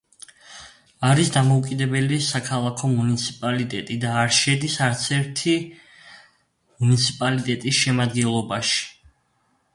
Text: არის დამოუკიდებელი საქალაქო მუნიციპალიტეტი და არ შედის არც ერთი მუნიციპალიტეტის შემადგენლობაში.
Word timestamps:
არის 1.09 1.27
დამოუკიდებელი 1.33 2.17
საქალაქო 2.27 2.89
მუნიციპალიტეტი 2.93 3.99
და 4.07 4.15
არ 4.23 4.33
შედის 4.39 4.79
არც 4.87 5.05
ერთი 5.19 5.55
მუნიციპალიტეტის 5.69 7.85
შემადგენლობაში. 7.85 8.83